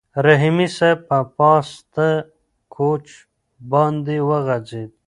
رحیمي 0.25 0.67
صیب 0.77 0.99
په 1.07 1.17
پاسته 1.37 2.07
کوچ 2.73 3.05
باندې 3.71 4.17
وغځېد. 4.29 4.91